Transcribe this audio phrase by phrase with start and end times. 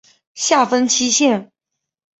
[0.33, 1.51] 下分七县。